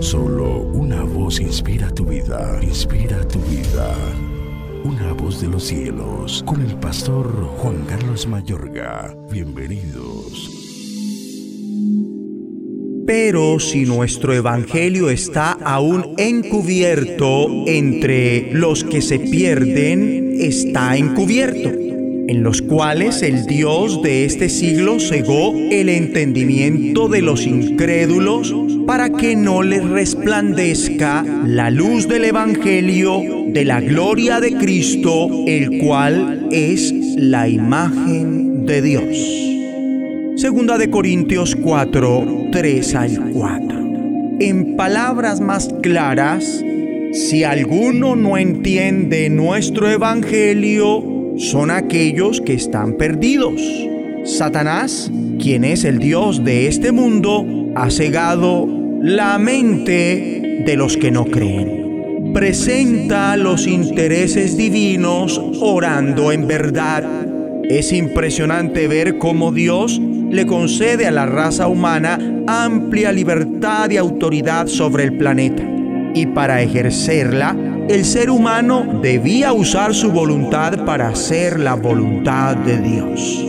[0.00, 3.94] Solo una voz inspira tu vida, inspira tu vida.
[4.84, 7.26] Una voz de los cielos, con el pastor
[7.58, 9.16] Juan Carlos Mayorga.
[9.30, 10.50] Bienvenidos.
[13.06, 21.70] Pero si nuestro evangelio está aún encubierto entre los que se pierden, está encubierto,
[22.28, 28.54] en los cuales el Dios de este siglo cegó el entendimiento de los incrédulos
[28.86, 35.78] para que no les resplandezca la luz del evangelio de la gloria de Cristo, el
[35.78, 40.40] cual es la imagen de Dios.
[40.40, 43.76] Segunda de Corintios 4, 3 al 4.
[44.38, 46.62] En palabras más claras,
[47.12, 53.60] si alguno no entiende nuestro evangelio, son aquellos que están perdidos.
[54.24, 58.66] Satanás, quien es el Dios de este mundo, ha cegado
[59.02, 62.32] la mente de los que no creen.
[62.32, 67.04] Presenta los intereses divinos orando en verdad.
[67.64, 70.00] Es impresionante ver cómo Dios
[70.30, 75.62] le concede a la raza humana amplia libertad y autoridad sobre el planeta.
[76.14, 77.56] Y para ejercerla,
[77.88, 83.46] el ser humano debía usar su voluntad para hacer la voluntad de Dios.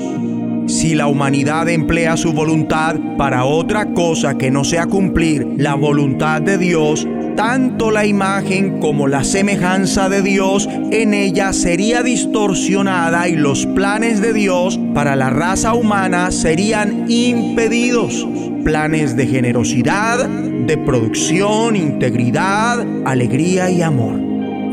[0.67, 6.41] Si la humanidad emplea su voluntad para otra cosa que no sea cumplir la voluntad
[6.41, 13.35] de Dios, tanto la imagen como la semejanza de Dios en ella sería distorsionada y
[13.35, 18.27] los planes de Dios para la raza humana serían impedidos.
[18.63, 20.29] Planes de generosidad,
[20.67, 24.19] de producción, integridad, alegría y amor.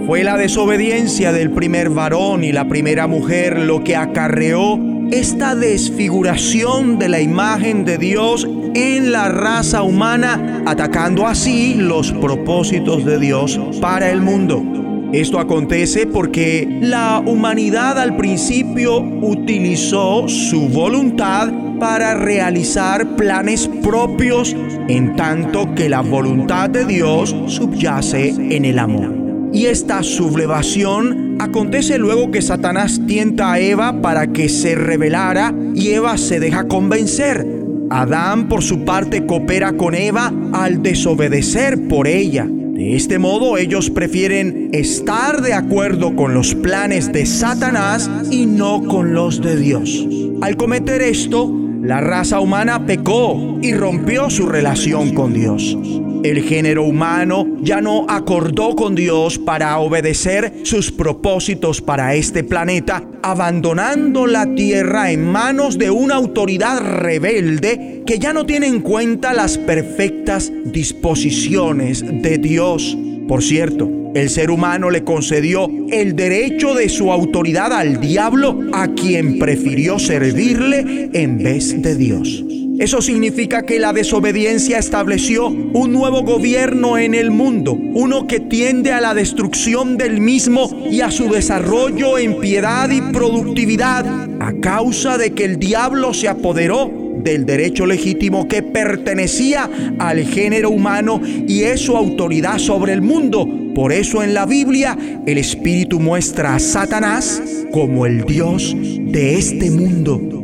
[0.07, 4.79] Fue la desobediencia del primer varón y la primera mujer lo que acarreó
[5.13, 13.05] esta desfiguración de la imagen de Dios en la raza humana, atacando así los propósitos
[13.05, 14.84] de Dios para el mundo.
[15.15, 24.57] Esto acontece porque la humanidad al principio utilizó su voluntad para realizar planes propios,
[24.89, 29.15] en tanto que la voluntad de Dios subyace en el amor.
[29.53, 35.91] Y esta sublevación acontece luego que Satanás tienta a Eva para que se rebelara y
[35.91, 37.47] Eva se deja convencer.
[37.89, 42.49] Adán por su parte coopera con Eva al desobedecer por ella.
[42.75, 48.83] De este modo ellos prefieren estar de acuerdo con los planes de Satanás y no
[48.83, 50.05] con los de Dios.
[50.41, 51.53] Al cometer esto,
[51.83, 55.79] la raza humana pecó y rompió su relación con Dios.
[56.25, 63.07] El género humano ya no acordó con Dios para obedecer sus propósitos para este planeta,
[63.23, 69.35] abandonando la tierra en manos de una autoridad rebelde que ya no tiene en cuenta
[69.35, 72.97] las perfectas disposiciones de Dios.
[73.29, 78.89] Por cierto, el ser humano le concedió el derecho de su autoridad al diablo, a
[78.95, 82.43] quien prefirió servirle en vez de Dios.
[82.79, 88.91] Eso significa que la desobediencia estableció un nuevo gobierno en el mundo, uno que tiende
[88.91, 94.05] a la destrucción del mismo y a su desarrollo en piedad y productividad,
[94.41, 96.91] a causa de que el diablo se apoderó
[97.23, 99.71] del derecho legítimo que pertenecía
[100.01, 103.49] al género humano y es su autoridad sobre el mundo.
[103.73, 107.41] Por eso en la Biblia el Espíritu muestra a Satanás
[107.71, 110.44] como el Dios de este mundo.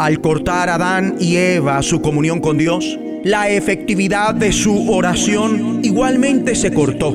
[0.00, 6.54] Al cortar Adán y Eva su comunión con Dios, la efectividad de su oración igualmente
[6.54, 7.14] se cortó.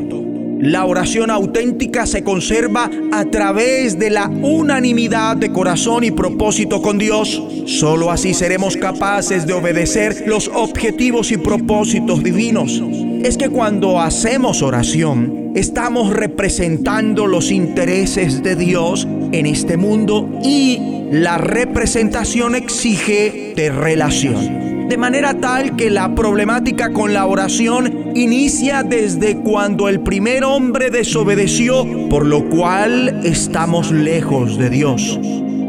[0.59, 6.99] La oración auténtica se conserva a través de la unanimidad de corazón y propósito con
[6.99, 7.41] Dios.
[7.65, 12.79] Solo así seremos capaces de obedecer los objetivos y propósitos divinos.
[13.25, 21.07] Es que cuando hacemos oración, estamos representando los intereses de Dios en este mundo y
[21.09, 28.83] la representación exige de relación de manera tal que la problemática con la oración inicia
[28.83, 35.19] desde cuando el primer hombre desobedeció, por lo cual estamos lejos de Dios.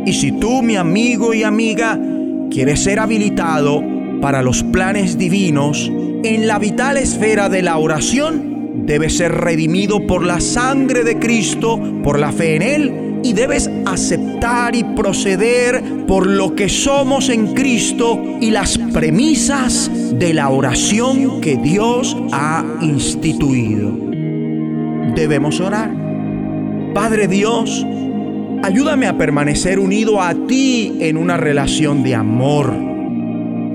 [0.05, 1.99] Y si tú, mi amigo y amiga,
[2.51, 5.91] quieres ser habilitado para los planes divinos,
[6.25, 11.81] en la vital esfera de la oración, debes ser redimido por la sangre de Cristo,
[12.03, 17.55] por la fe en Él y debes aceptar y proceder por lo que somos en
[17.55, 23.93] Cristo y las premisas de la oración que Dios ha instituido.
[25.17, 25.91] Debemos orar.
[26.95, 27.85] Padre Dios,
[28.63, 32.73] ayúdame a permanecer unido a ti en una relación de amor,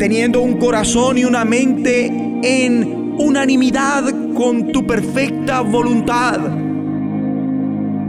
[0.02, 2.08] teniendo un corazón y una mente
[2.42, 4.04] en unanimidad
[4.34, 6.40] con tu perfecta voluntad,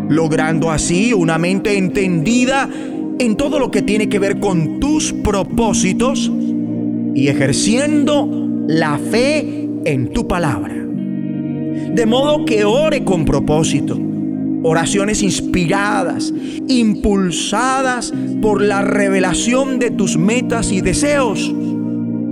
[0.09, 2.67] logrando así una mente entendida
[3.19, 6.33] en todo lo que tiene que ver con tus propósitos
[7.15, 8.27] y ejerciendo
[8.69, 10.75] la fe en tu palabra.
[10.75, 14.01] De modo que ore con propósito.
[14.63, 16.33] Oraciones inspiradas,
[16.69, 21.53] impulsadas por la revelación de tus metas y deseos.